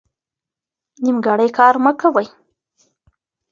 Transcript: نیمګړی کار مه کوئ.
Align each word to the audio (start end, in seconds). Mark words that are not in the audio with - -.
نیمګړی 1.03 1.49
کار 1.57 1.75
مه 1.83 1.91
کوئ. 1.99 2.27